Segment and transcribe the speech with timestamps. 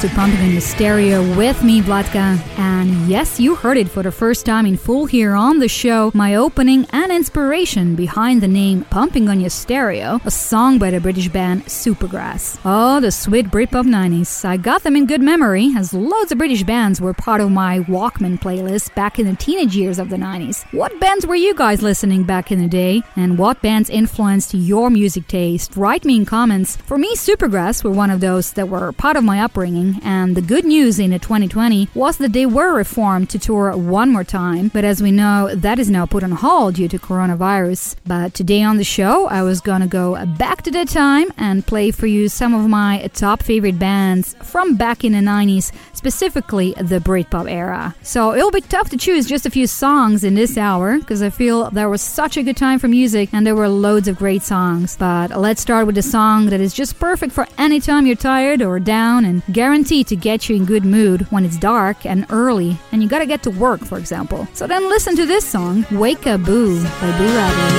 [0.00, 2.38] To Pumping in the Stereo with me, Vlatka.
[2.58, 6.10] And yes, you heard it for the first time in full here on the show.
[6.14, 6.86] My opening
[7.20, 12.58] inspiration behind the name Pumping on Your Stereo, a song by the British band Supergrass.
[12.64, 14.42] Oh, the sweet Britpop 90s.
[14.42, 17.80] I got them in good memory, as loads of British bands were part of my
[17.80, 20.64] Walkman playlist back in the teenage years of the 90s.
[20.72, 23.02] What bands were you guys listening back in the day?
[23.16, 25.76] And what bands influenced your music taste?
[25.76, 26.76] Write me in comments.
[26.76, 30.40] For me, Supergrass were one of those that were part of my upbringing, and the
[30.40, 34.68] good news in the 2020 was that they were reformed to tour one more time,
[34.68, 37.96] but as we know, that is now put on hold due to coronavirus.
[38.06, 41.90] But today on the show, I was gonna go back to that time and play
[41.90, 47.00] for you some of my top favorite bands from back in the 90s, specifically the
[47.00, 47.94] Britpop era.
[48.02, 51.30] So it'll be tough to choose just a few songs in this hour, because I
[51.30, 54.42] feel there was such a good time for music and there were loads of great
[54.42, 54.96] songs.
[54.96, 58.62] But let's start with a song that is just perfect for any time you're tired
[58.62, 62.76] or down and guaranteed to get you in good mood when it's dark and early
[62.92, 64.46] and you gotta get to work, for example.
[64.54, 66.60] So then listen to this song, Wake Up Boo
[66.98, 67.72] by Boo Radley.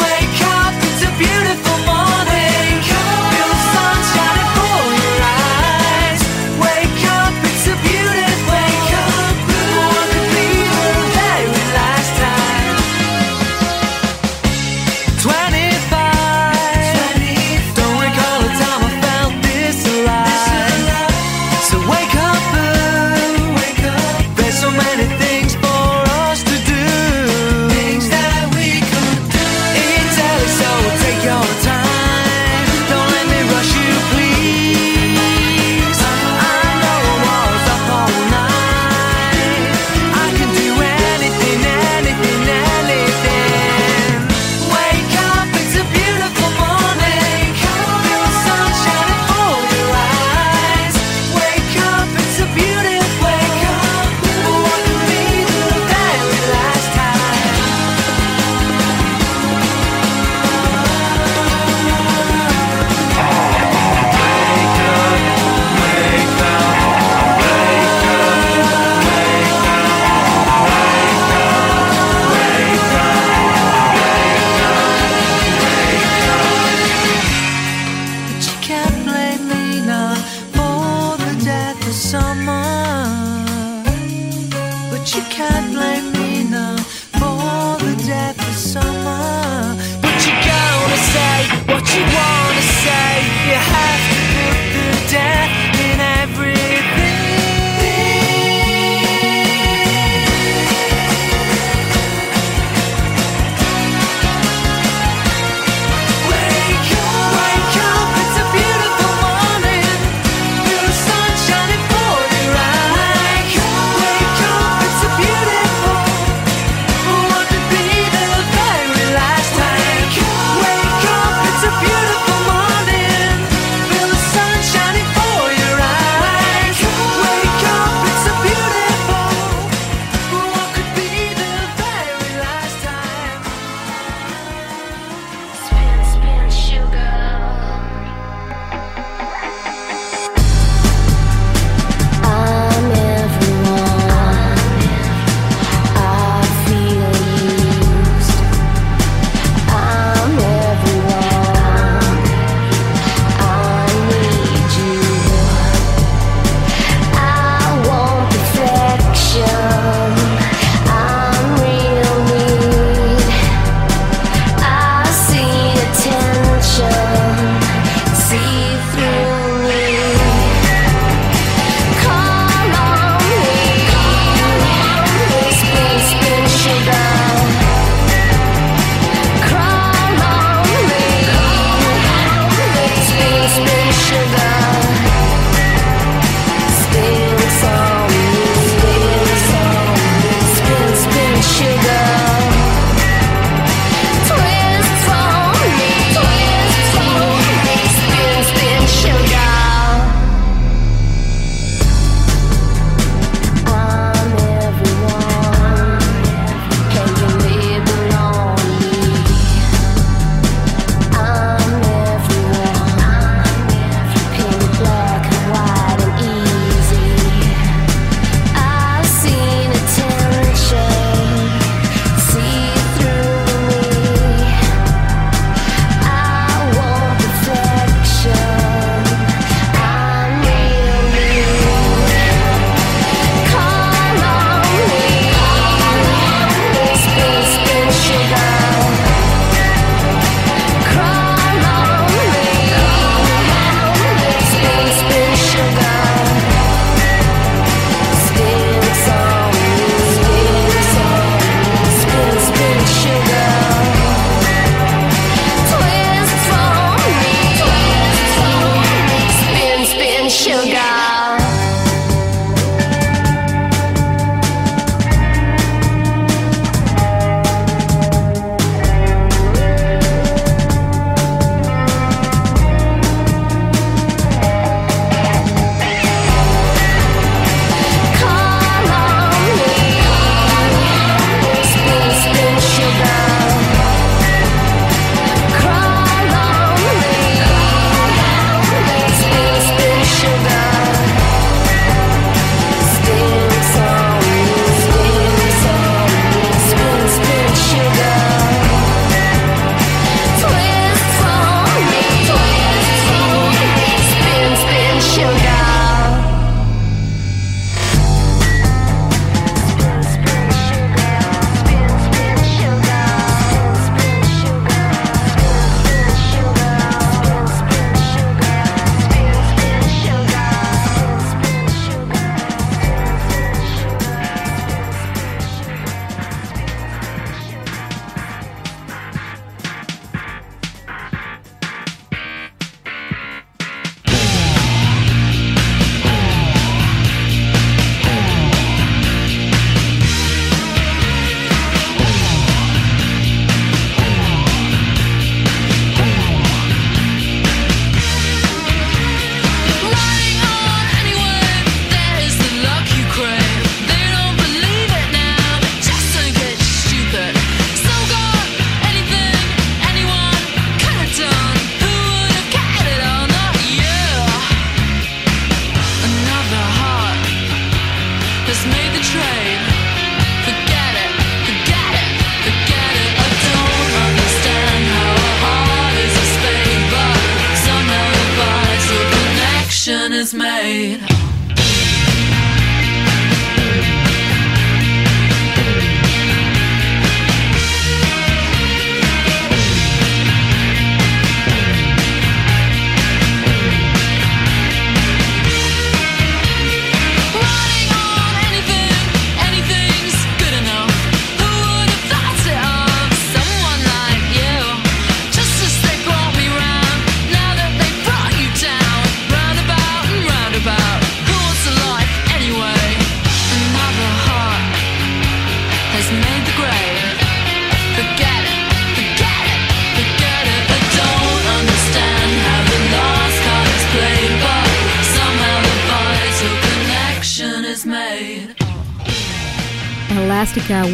[0.00, 2.15] Wake up, it's a beautiful morning.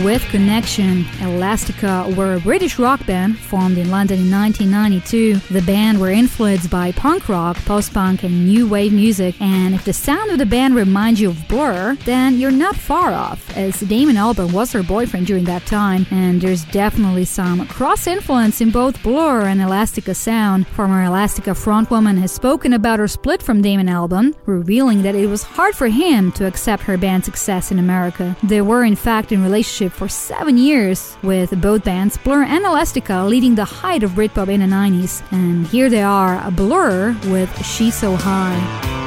[0.01, 1.05] With Connection.
[1.53, 5.53] Elastica were a British rock band formed in London in 1992.
[5.53, 9.39] The band were influenced by punk rock, post punk, and new wave music.
[9.39, 13.13] And if the sound of the band reminds you of Blur, then you're not far
[13.13, 16.07] off, as Damon Albarn was her boyfriend during that time.
[16.11, 20.67] And there's definitely some cross influence in both Blur and Elastica sound.
[20.69, 25.43] Former Elastica frontwoman has spoken about her split from Damon Albarn, revealing that it was
[25.43, 28.35] hard for him to accept her band's success in America.
[28.43, 31.15] They were in fact in relationship for seven years,
[31.51, 35.23] with both bands, Blur and Elastica, leading the height of Britpop in the 90s.
[35.33, 39.02] And here they are, Blur with She's So High.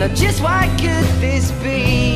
[0.00, 2.09] Now, just why could this be?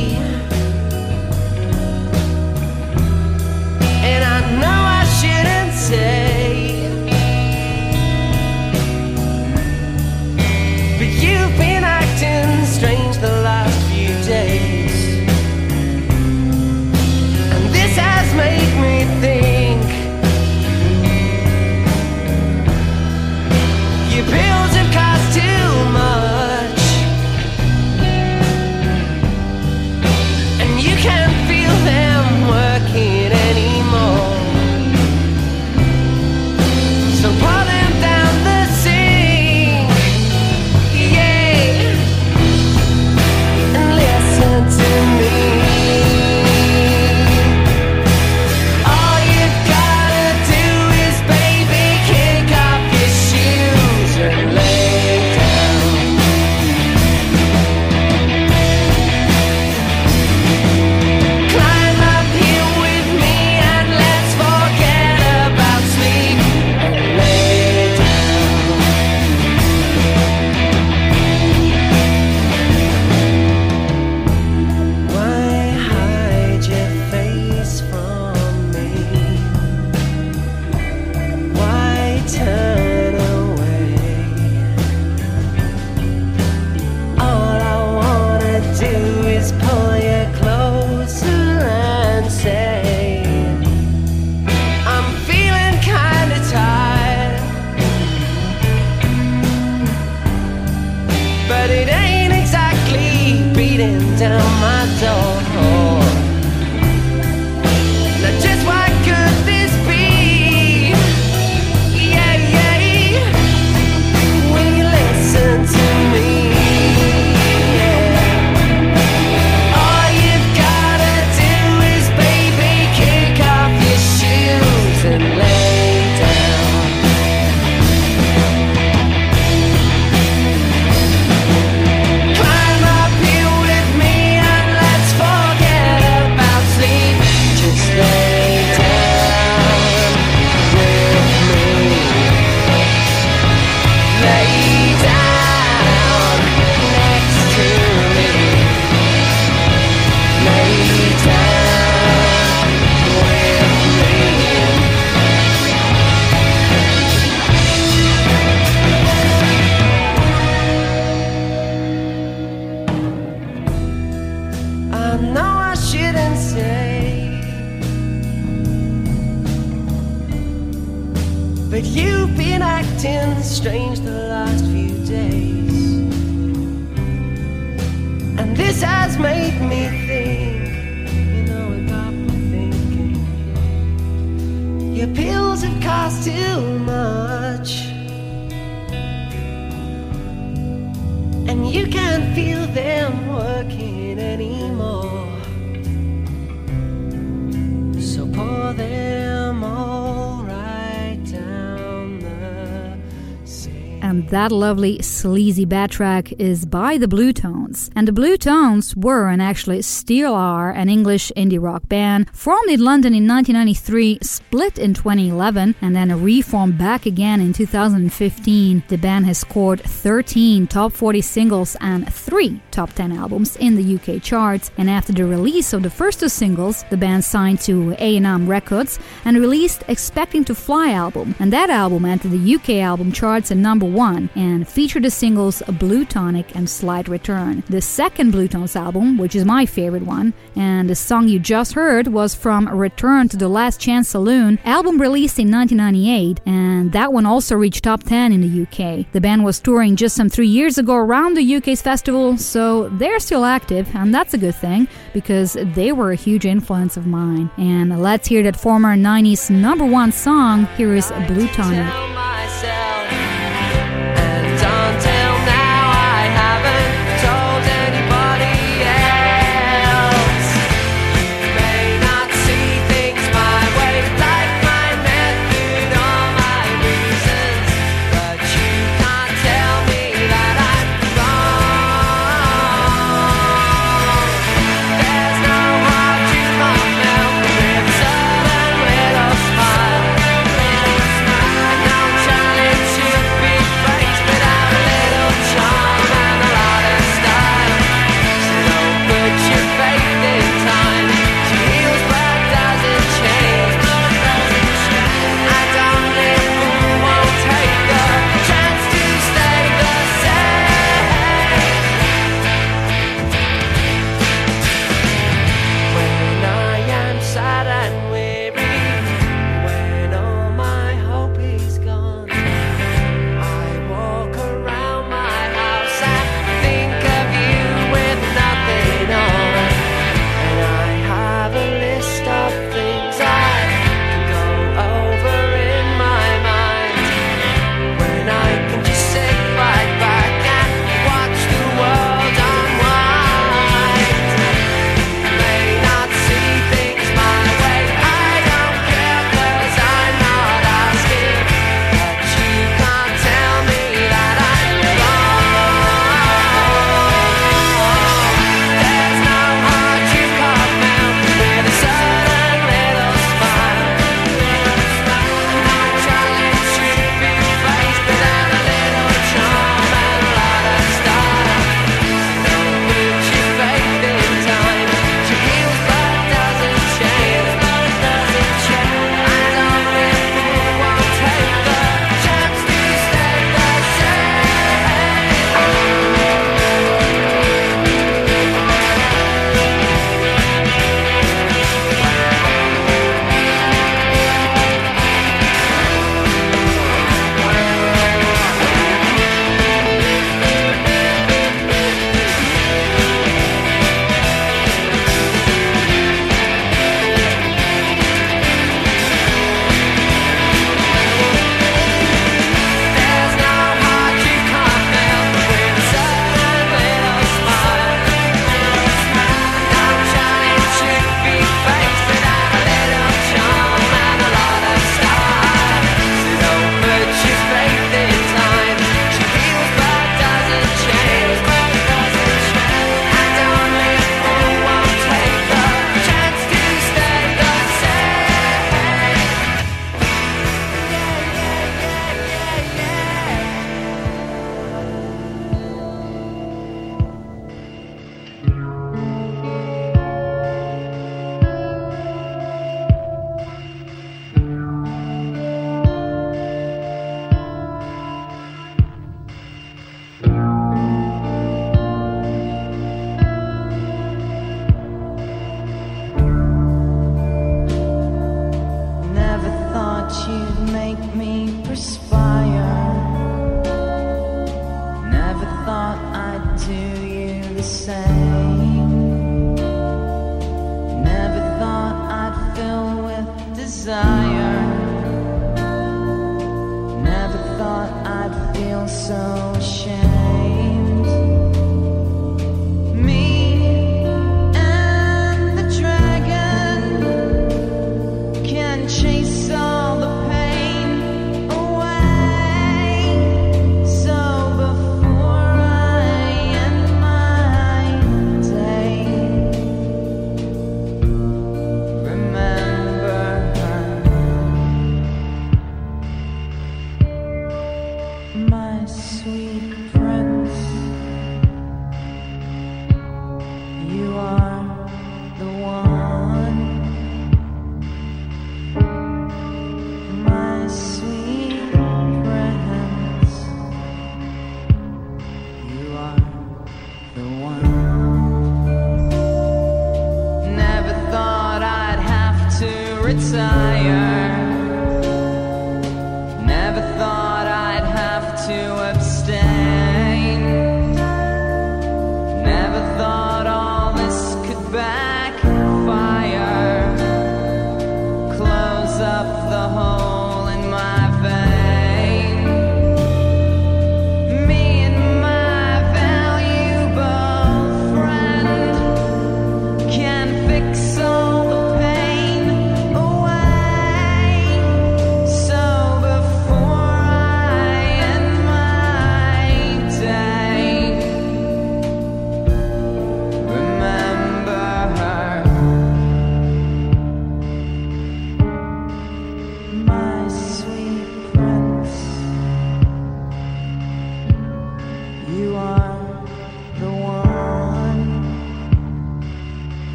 [204.29, 207.91] That lovely sleazy bed track is by the Blue Tones.
[207.95, 212.71] And the Blue Tones were and actually still are an English indie rock band formed
[212.71, 218.83] in London in 1993, split in 2011, and then reformed back again in 2015.
[218.87, 223.95] The band has scored 13 top 40 singles and 3 top 10 albums in the
[223.95, 224.71] UK charts.
[224.79, 228.97] And after the release of the first two singles, the band signed to A&M Records
[229.23, 231.35] and released Expecting to Fly album.
[231.37, 235.61] And that album entered the UK album charts at number 1 and featured the singles
[235.79, 237.63] Blue Tonic and Slight Return.
[237.69, 241.73] The second Blue Tones album, which is my favorite one, and the song you just
[241.73, 247.13] heard was from Return to the Last Chance Saloon, album released in 1998, and that
[247.13, 249.05] one also reached top 10 in the UK.
[249.11, 253.19] The band was touring just some three years ago around the UK's festival, so they're
[253.19, 257.49] still active, and that's a good thing because they were a huge influence of mine.
[257.57, 260.65] And let's hear that former 90s number one song.
[260.77, 262.14] Here is Blue Tonic.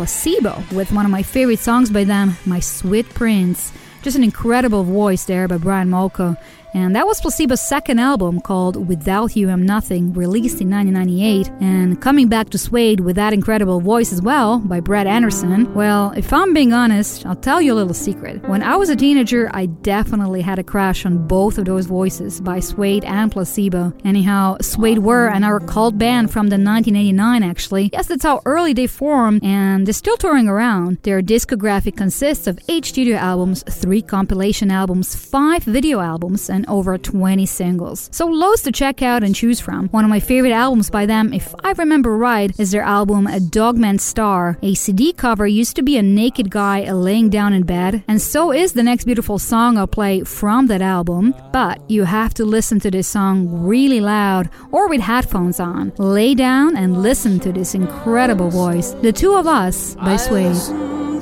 [0.00, 3.70] Placebo with one of my favorite songs by them, My Sweet Prince.
[4.00, 6.38] Just an incredible voice there by Brian Molko.
[6.74, 11.50] And that was Placebo's second album called Without You I'm Nothing, released in 1998.
[11.60, 15.72] And coming back to Suede with that incredible voice as well by Brett Anderson.
[15.74, 18.48] Well, if I'm being honest, I'll tell you a little secret.
[18.48, 22.40] When I was a teenager, I definitely had a crush on both of those voices
[22.40, 23.92] by Suede and Placebo.
[24.04, 27.90] Anyhow, Suede were an our cult band from the 1989 actually.
[27.92, 30.98] Yes, that's how early they formed and they're still touring around.
[31.02, 36.96] Their discography consists of 8 studio albums, 3 compilation albums, 5 video albums, and over
[36.98, 38.08] 20 singles.
[38.12, 39.88] So loads to check out and choose from.
[39.88, 43.40] One of my favorite albums by them, if I remember right, is their album A
[43.40, 44.58] Dog Man Star.
[44.62, 48.52] A CD cover used to be a naked guy laying down in bed, and so
[48.52, 51.34] is the next beautiful song I'll play from that album.
[51.52, 55.92] But you have to listen to this song really loud or with headphones on.
[55.98, 58.92] Lay down and listen to this incredible voice.
[59.02, 60.54] The Two of Us by Suede.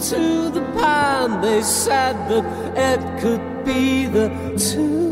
[0.01, 0.69] to the
[1.43, 2.45] they said that
[2.77, 5.08] it could be the two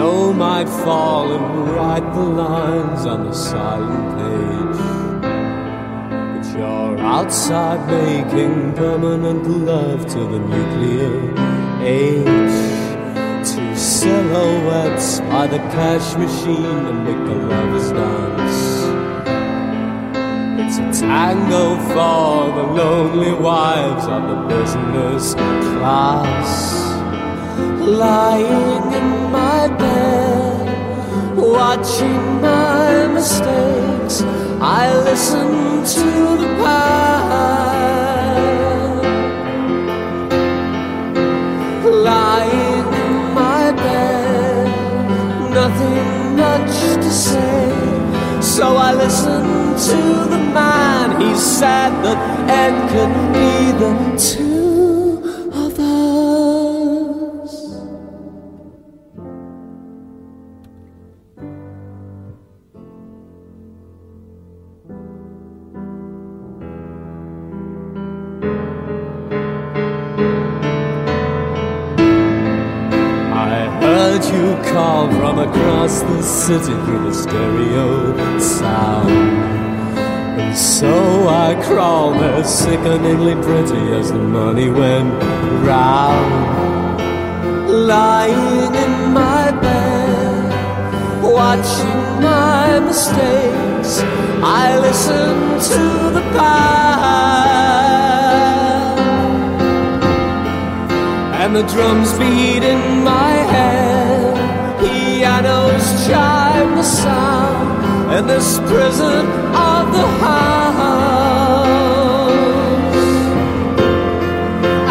[0.00, 4.80] Snow might fall and write the lines on the silent page.
[6.32, 11.16] But you're outside making permanent love to the nuclear
[11.84, 13.46] age.
[13.46, 18.58] Two silhouettes by the cash machine to make the lovers dance.
[20.62, 26.89] It's a tango for the lonely wives of the business class
[27.90, 34.22] lying in my bed, watching my mistakes.
[34.60, 36.10] I listen to
[36.42, 37.50] the past.
[41.84, 44.68] Lying in my bed,
[45.52, 48.40] nothing much to say.
[48.40, 49.42] So I listen
[49.88, 51.20] to the man.
[51.20, 52.18] He said that
[52.48, 54.49] end could be the two.
[76.58, 79.10] City through the stereo sound.
[80.40, 85.12] And so I crawled there sickeningly pretty as the money went
[85.70, 86.32] round.
[87.70, 94.00] Lying in my bed, watching my mistakes,
[94.42, 95.82] I listened to
[96.16, 97.30] the past.
[101.40, 104.34] And the drums beat in my head,
[104.80, 106.39] pianos chime
[106.80, 109.26] the sound, in this prison
[109.70, 111.50] of the house.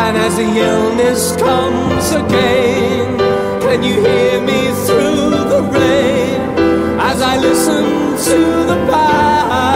[0.04, 3.18] And as the illness comes again,
[3.66, 6.42] can you hear me through the rain
[7.10, 7.86] as I listen
[8.30, 8.38] to
[8.72, 9.70] the band?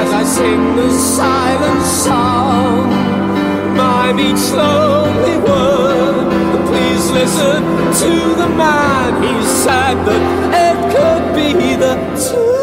[0.00, 2.88] As I sing the silent song,
[3.76, 6.15] mime each lonely word.
[7.06, 9.22] Please listen to the man.
[9.22, 10.22] He said that
[10.66, 12.55] it could be the two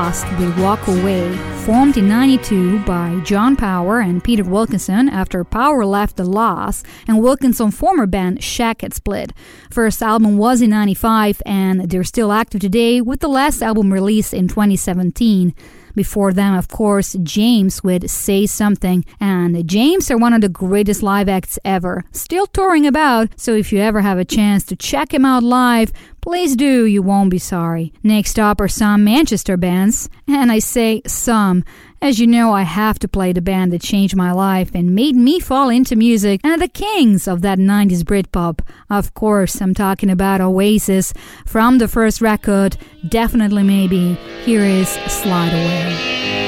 [0.00, 1.30] Cast will Walk Away,
[1.66, 7.22] formed in 92 by John Power and Peter Wilkinson after Power left The La's and
[7.22, 9.34] Wilkinson's former band Shack had split.
[9.70, 14.32] First album was in 95 and they're still active today with the last album released
[14.32, 15.54] in 2017.
[15.94, 21.02] Before them, of course, James would Say Something, and James are one of the greatest
[21.02, 22.04] live acts ever.
[22.12, 25.92] Still touring about, so if you ever have a chance to check him out live,
[26.20, 27.92] please do, you won't be sorry.
[28.02, 31.64] Next up are some Manchester bands, and I say some.
[32.02, 35.14] As you know, I have to play the band that changed my life and made
[35.14, 38.60] me fall into music and the kings of that 90s Britpop.
[38.88, 41.12] Of course, I'm talking about Oasis
[41.44, 44.14] from the first record, Definitely Maybe.
[44.44, 46.39] Here is Slide Away.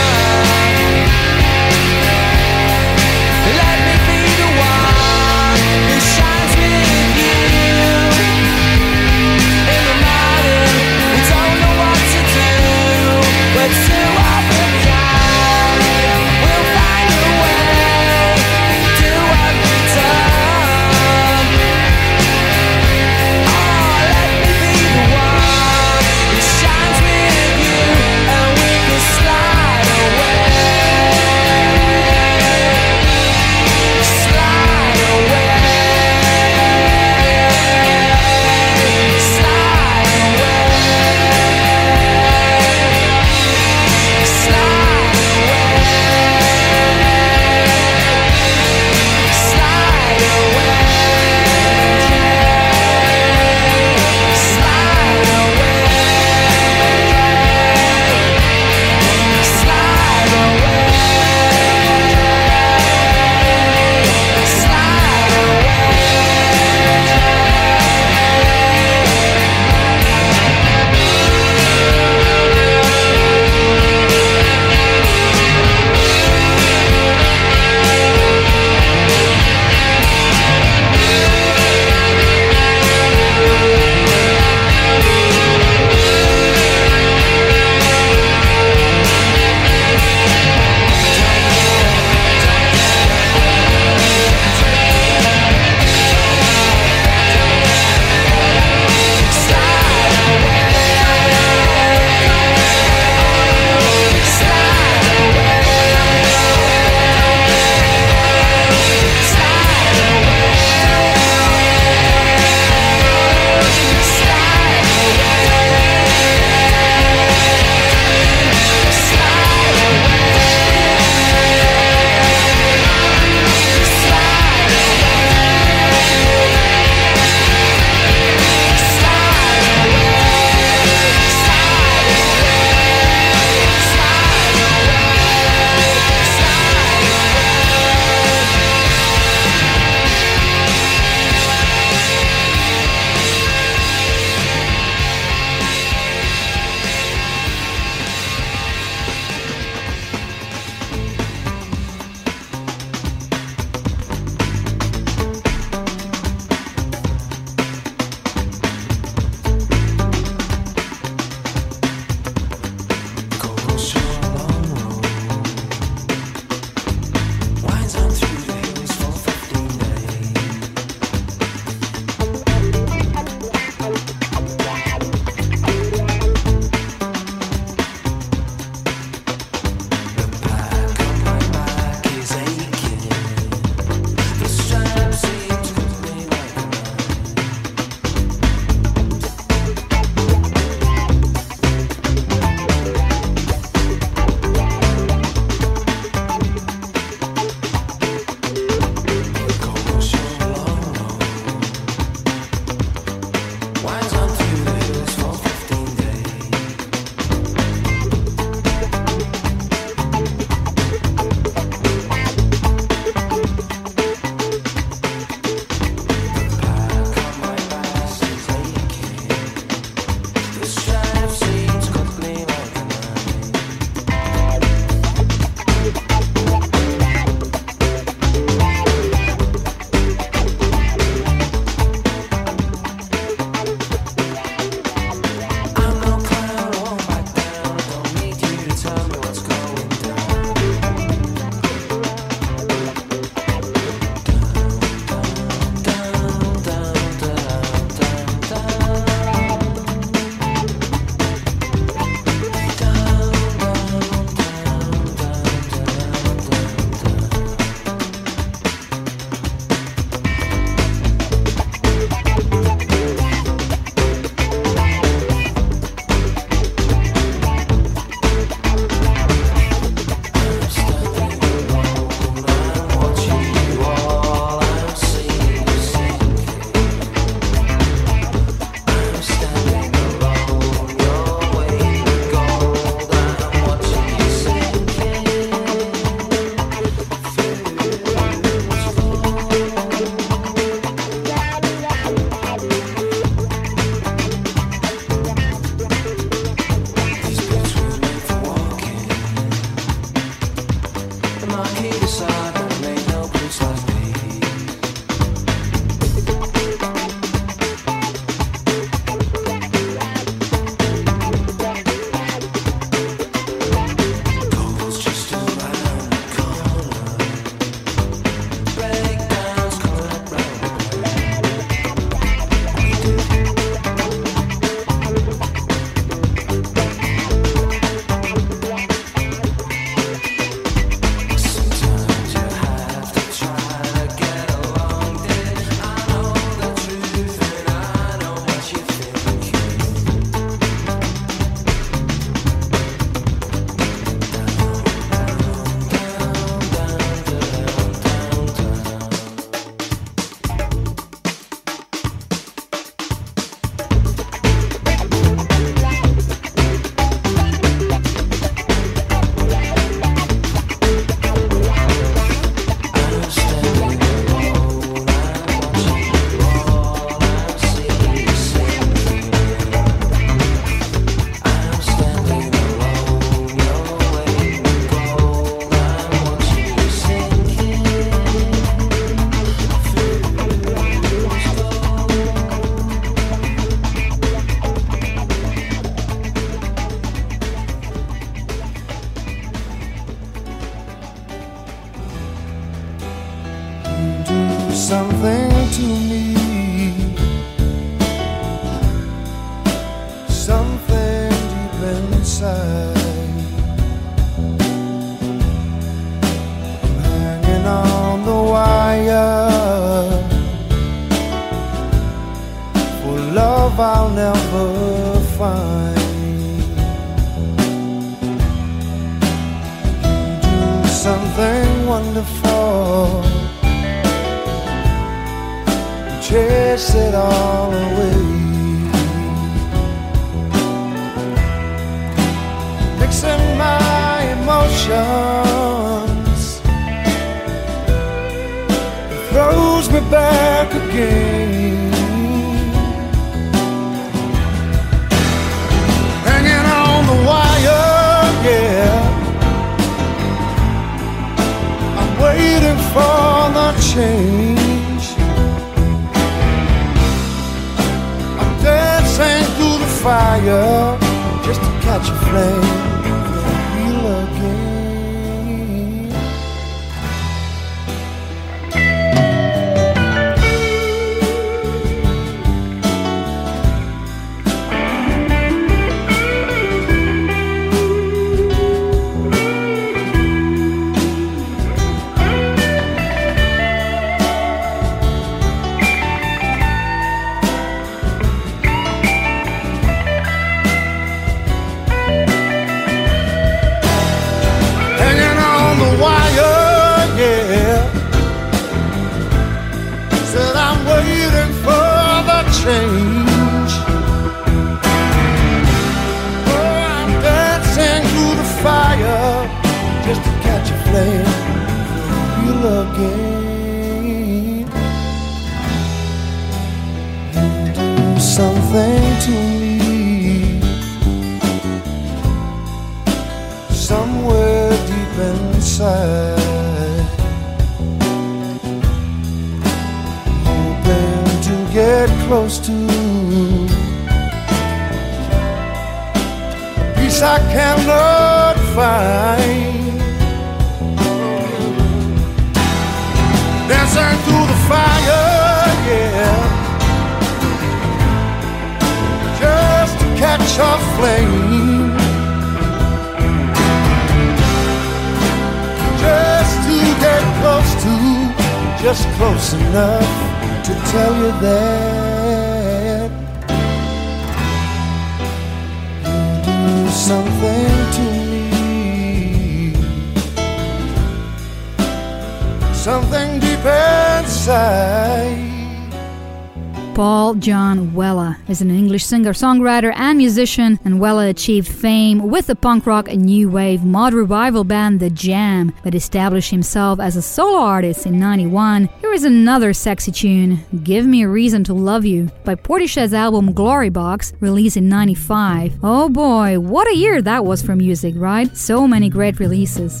[578.94, 583.50] English singer songwriter and musician, and Weller achieved fame with the punk rock and new
[583.50, 588.88] wave mod revival band The Jam, but established himself as a solo artist in 91.
[589.00, 593.52] Here is another sexy tune, Give Me a Reason to Love You, by Portishead's album
[593.52, 595.72] Glory Box, released in 95.
[595.82, 598.56] Oh boy, what a year that was for music, right?
[598.56, 600.00] So many great releases.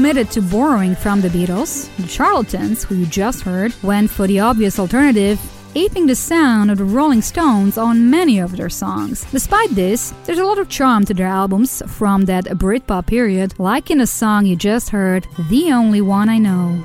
[0.00, 1.94] Committed to borrowing from the Beatles.
[1.98, 5.38] The Charlatans, who you just heard, went for the obvious alternative,
[5.74, 9.26] aping the sound of the Rolling Stones on many of their songs.
[9.30, 13.90] Despite this, there's a lot of charm to their albums from that Britpop period, like
[13.90, 16.82] in the song you just heard, The Only One I Know.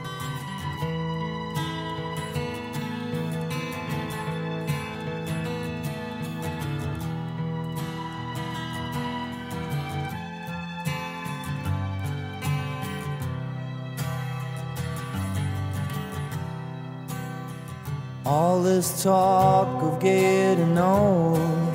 [18.65, 21.71] This talk of getting on,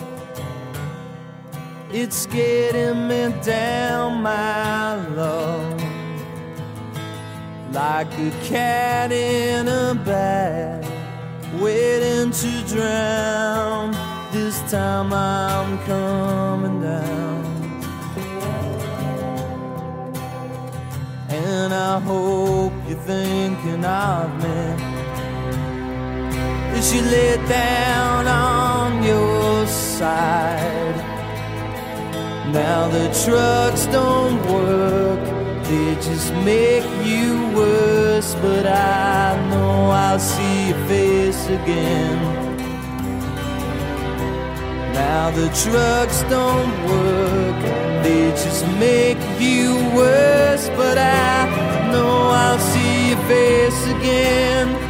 [1.93, 5.81] it's getting me down, my love.
[7.73, 10.85] Like a cat in a bag,
[11.61, 13.93] waiting to drown.
[14.33, 17.45] This time I'm coming down.
[21.29, 24.90] And I hope you're thinking of me
[26.77, 30.97] as you lay down on your side.
[32.53, 35.23] Now the drugs don't work,
[35.65, 38.35] they just make you worse.
[38.35, 42.19] But I know I'll see your face again.
[44.93, 47.61] Now the drugs don't work,
[48.03, 50.69] they just make you worse.
[50.71, 54.90] But I know I'll see your face again.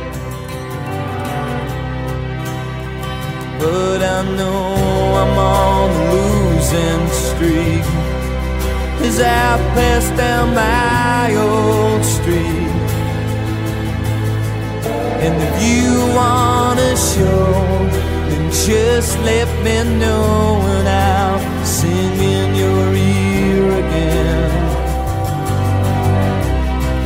[3.61, 4.75] But I know
[5.21, 8.01] I'm on a losing streak.
[9.03, 12.71] As I pass down my old street
[15.25, 17.53] And if you wanna show
[18.29, 24.51] Then just let me know And I'll sing in your ear again.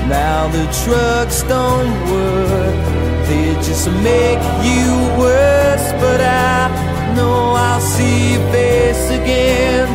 [0.08, 2.83] Now the drugs don't work
[3.28, 9.88] they just make you worse, but I know I'll see your face again.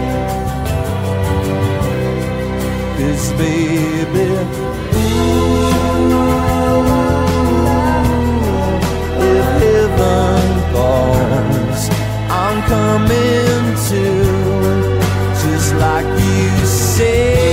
[2.97, 4.29] Cause baby,
[9.29, 11.81] if heaven calls,
[12.43, 14.05] I'm coming to,
[15.43, 17.48] just like you said.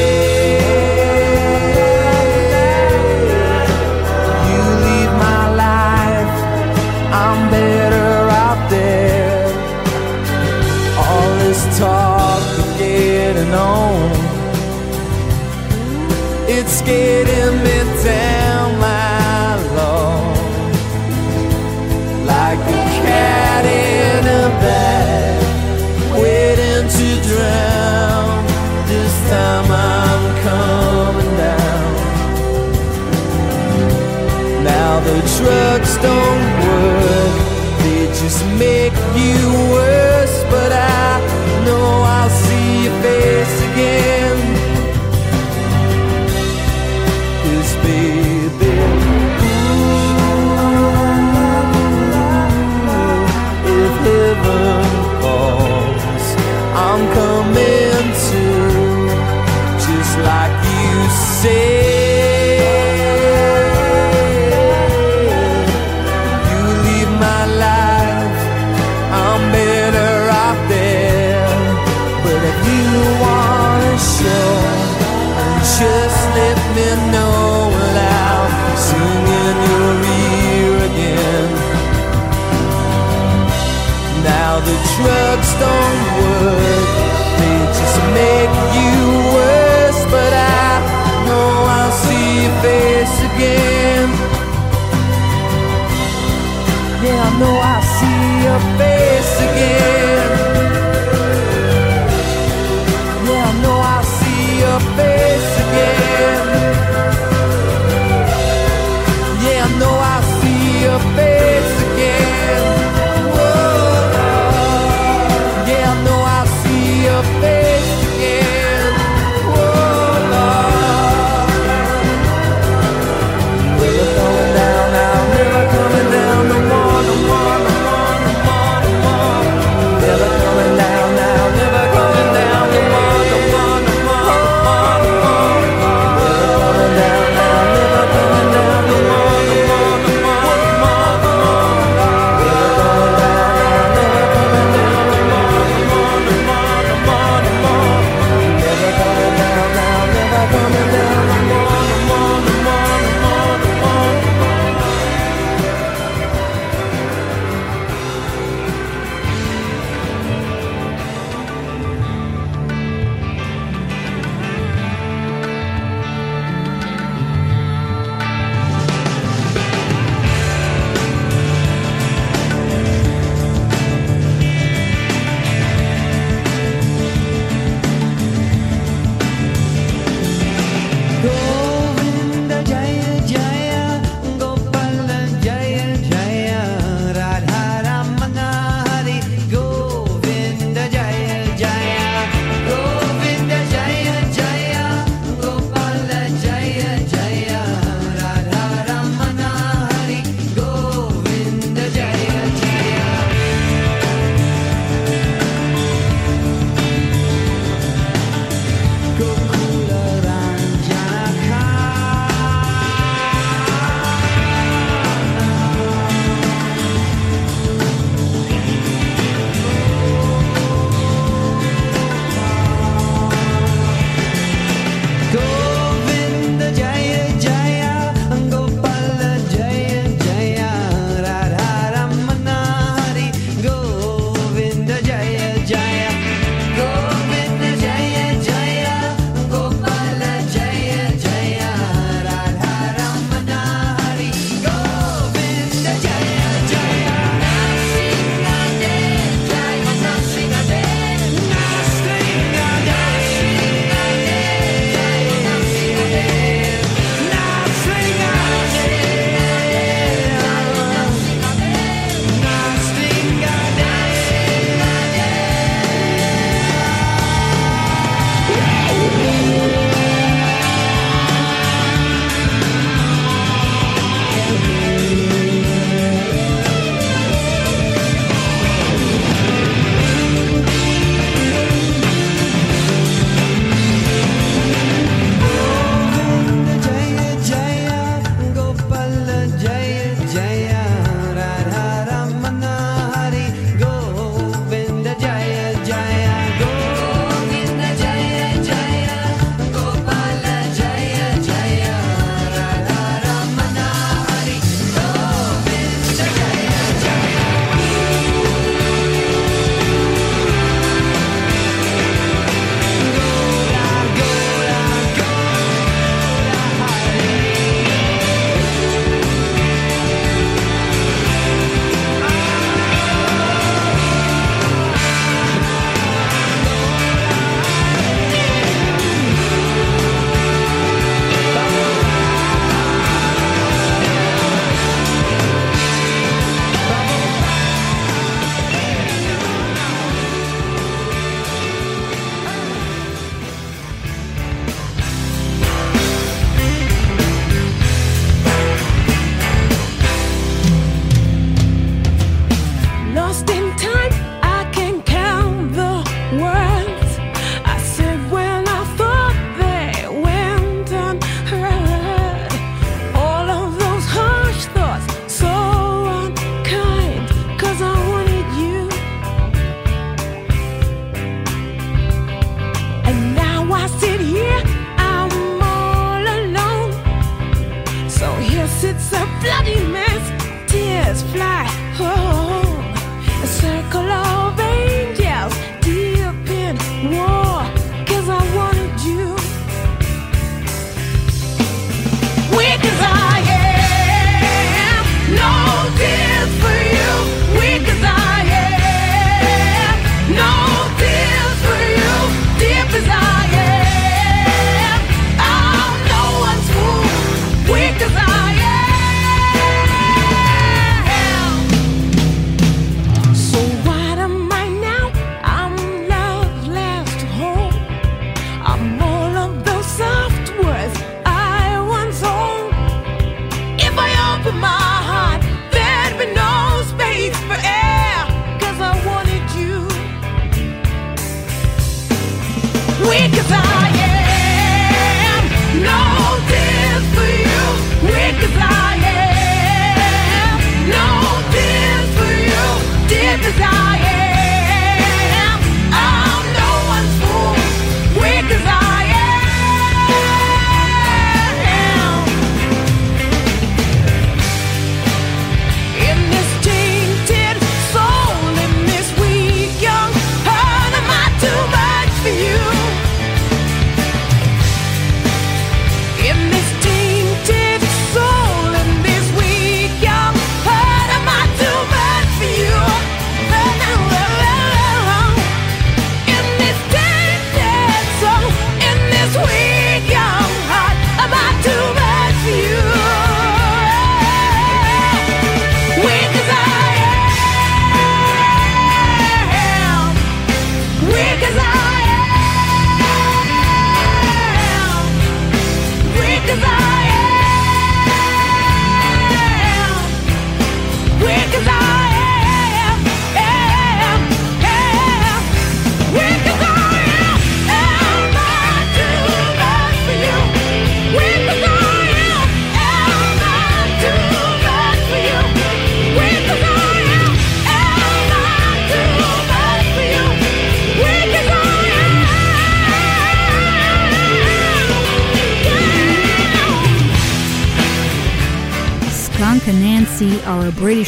[36.07, 36.36] Don't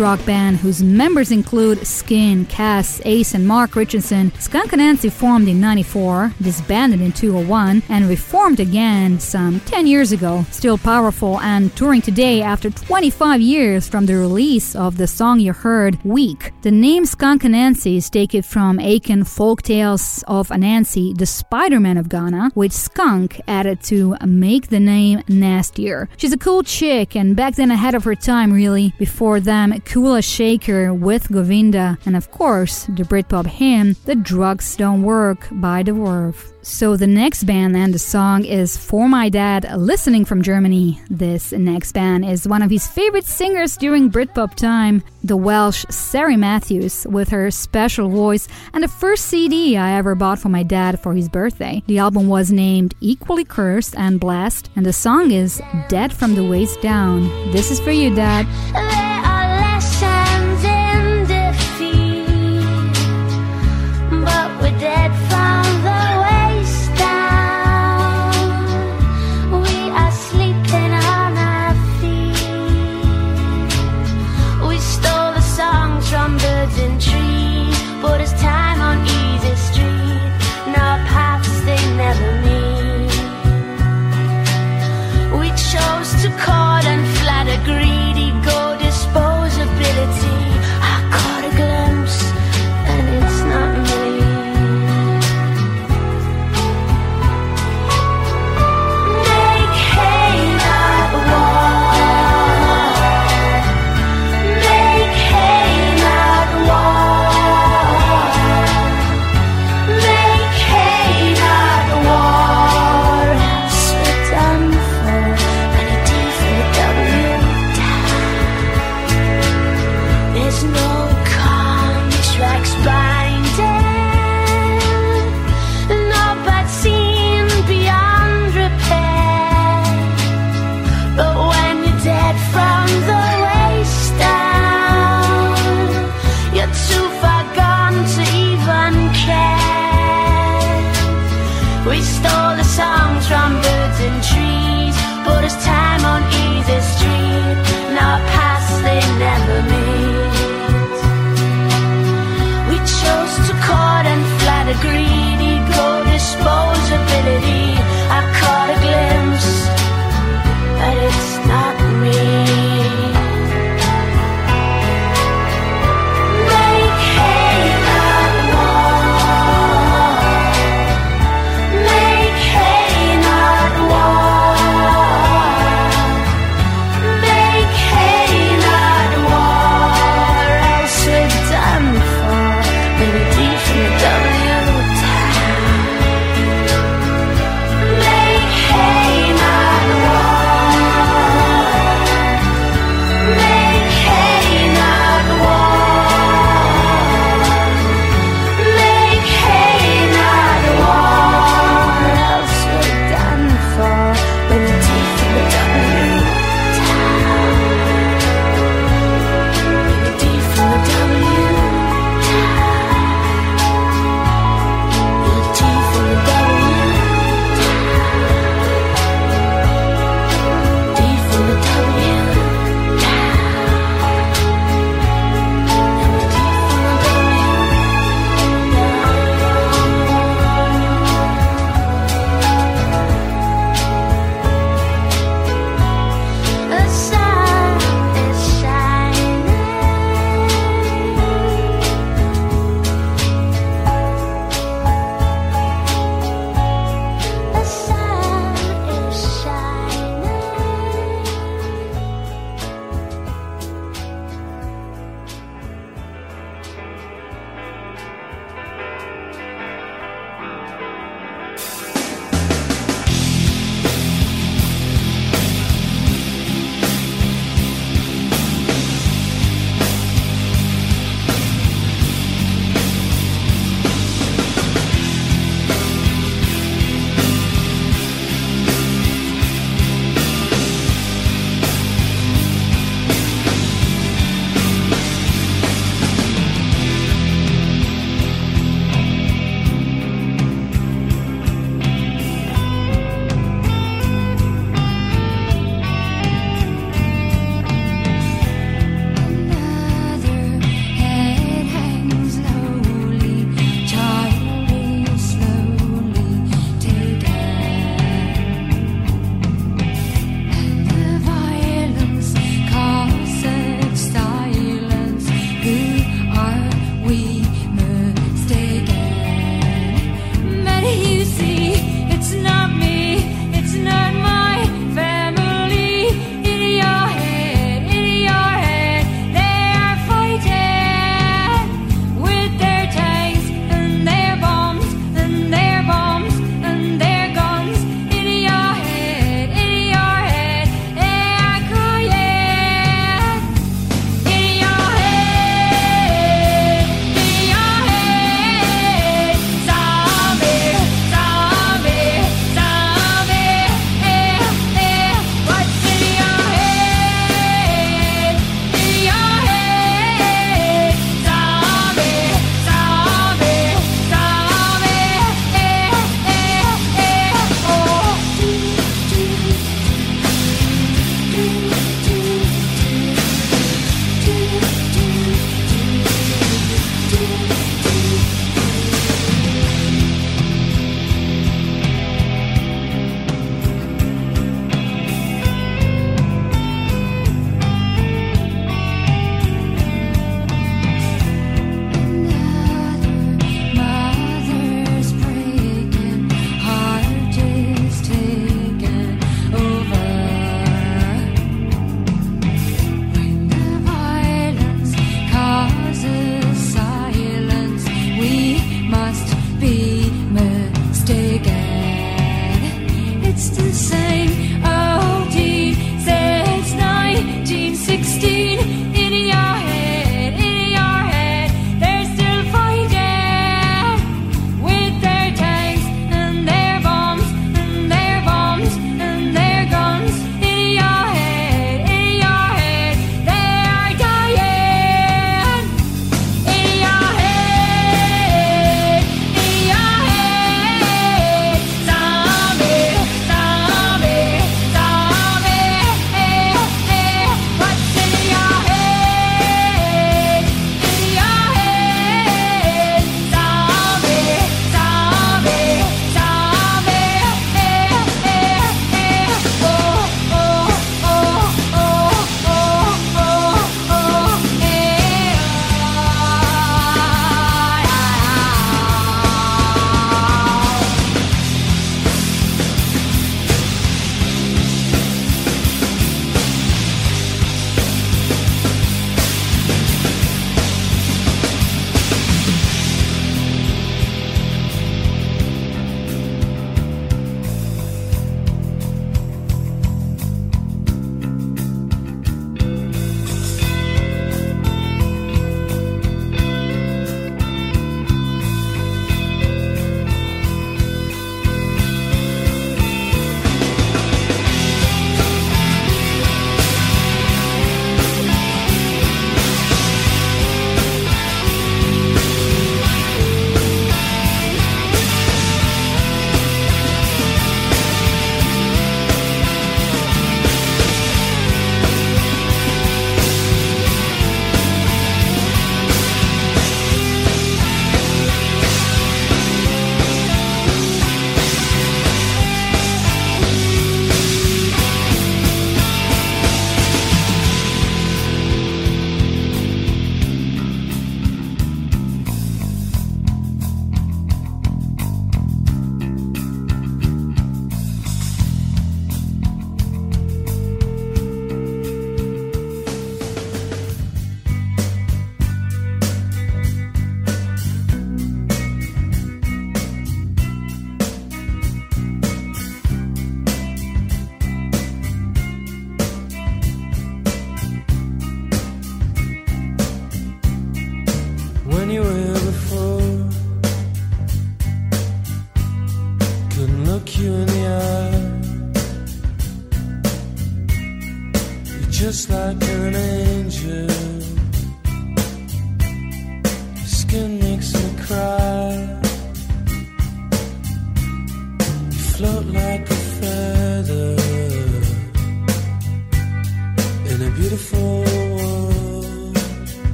[0.00, 4.32] rock band whose members include Skin, Cass, Ace, and Mark Richardson.
[4.40, 10.44] Skunk Anansie formed in 94, disbanded in 2001, and reformed again some 10 years ago.
[10.50, 15.52] Still powerful and touring today after 25 years from the release of the song you
[15.52, 16.49] heard, Weak.
[16.62, 22.50] The name Skunk Anansie is taken from Akan folktales of Anansi, the Spider-Man of Ghana,
[22.52, 26.10] which Skunk added to make the name nastier.
[26.18, 28.92] She's a cool chick and back then ahead of her time really.
[28.98, 35.02] Before them, Kula Shaker with Govinda and of course the Britpop hymn The Drugs Don't
[35.02, 36.52] Work by The Verve.
[36.62, 41.00] So the next band and the song is For My Dad, listening from Germany.
[41.08, 46.38] This next band is one of his favorite singers during Britpop time, the Welsh Cerys
[46.38, 51.00] Matthews, with her special voice and the first CD I ever bought for my dad
[51.00, 51.82] for his birthday.
[51.86, 56.44] The album was named Equally Cursed and Blessed, and the song is Dead from the
[56.44, 57.22] Waist Down.
[57.52, 59.09] This is for you, Dad.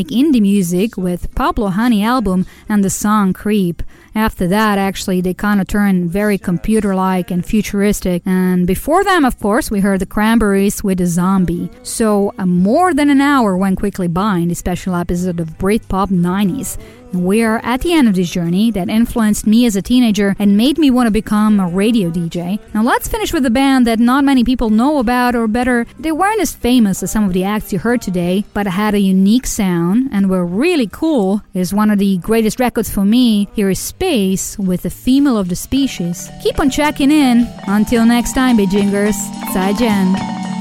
[0.00, 3.82] Make indie music with Pablo Honey album and the song Creep.
[4.14, 8.22] After that, actually, they kind of turned very computer like and futuristic.
[8.24, 11.68] And before them, of course, we heard the Cranberries with a zombie.
[11.82, 16.08] So, uh, more than an hour went quickly by in this special episode of Britpop
[16.08, 16.78] 90s.
[17.12, 20.56] We are at the end of this journey that influenced me as a teenager and
[20.56, 22.58] made me want to become a radio DJ.
[22.72, 26.12] Now let's finish with a band that not many people know about, or better, they
[26.12, 29.46] weren't as famous as some of the acts you heard today, but had a unique
[29.46, 31.42] sound and were really cool.
[31.54, 33.48] Is one of the greatest records for me.
[33.54, 36.30] Here is Space with the female of the species.
[36.42, 37.48] Keep on checking in.
[37.66, 39.16] Until next time, Beijingers.
[39.52, 40.59] 再见。